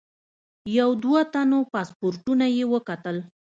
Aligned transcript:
یو 0.77 0.89
دوه 1.03 1.21
تنو 1.33 1.59
پاسپورټونه 1.73 2.45
یې 2.57 2.65
وکتل. 2.73 3.17